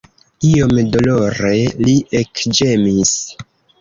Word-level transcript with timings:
Iom 0.51 0.71
dolore 0.95 1.51
li 1.85 1.95
ekĝemis. 2.21 3.13